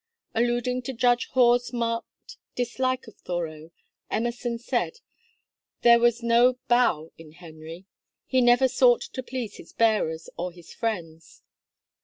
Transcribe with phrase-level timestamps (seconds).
[0.33, 3.69] Alluding to Judge Hoar's marked dislike of Thoreau,
[4.09, 4.97] Emerson said,
[5.83, 7.85] 'There was no bow in Henry;
[8.25, 11.43] he never sought to please his hearers or his friends.'